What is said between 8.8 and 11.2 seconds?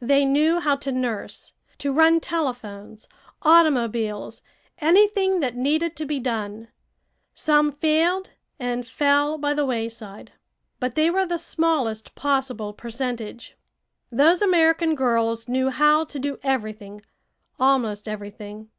fell by the wayside, but they